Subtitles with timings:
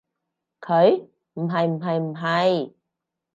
[0.61, 1.09] 佢？
[1.35, 2.71] 唔係唔係唔係